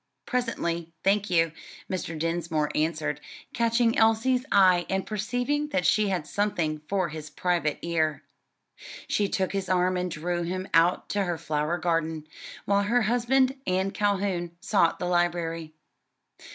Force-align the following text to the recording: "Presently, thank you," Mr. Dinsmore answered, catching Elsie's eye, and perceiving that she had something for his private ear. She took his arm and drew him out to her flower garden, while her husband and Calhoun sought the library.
"Presently, 0.25 0.91
thank 1.03 1.29
you," 1.29 1.51
Mr. 1.87 2.17
Dinsmore 2.17 2.71
answered, 2.73 3.21
catching 3.53 3.95
Elsie's 3.99 4.47
eye, 4.51 4.87
and 4.89 5.05
perceiving 5.05 5.67
that 5.69 5.85
she 5.85 6.07
had 6.09 6.25
something 6.25 6.81
for 6.89 7.09
his 7.09 7.29
private 7.29 7.77
ear. 7.83 8.23
She 9.07 9.29
took 9.29 9.51
his 9.53 9.69
arm 9.69 9.97
and 9.97 10.09
drew 10.09 10.41
him 10.41 10.67
out 10.73 11.07
to 11.09 11.23
her 11.25 11.37
flower 11.37 11.77
garden, 11.77 12.25
while 12.65 12.81
her 12.85 13.03
husband 13.03 13.55
and 13.67 13.93
Calhoun 13.93 14.57
sought 14.59 14.97
the 14.97 15.05
library. 15.05 15.71